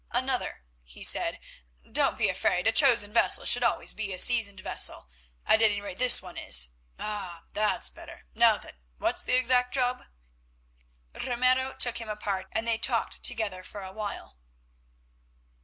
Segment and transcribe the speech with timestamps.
[0.09, 1.39] "Another," he said.
[1.91, 2.65] "Don't be afraid.
[2.65, 5.11] A chosen vessel should also be a seasoned vessel;
[5.45, 6.69] at any rate this one is.
[6.97, 7.43] Ah!
[7.53, 8.25] that's better.
[8.33, 10.05] Now then, what's the exact job?"
[11.13, 14.39] Ramiro took him apart and they talked together for a while.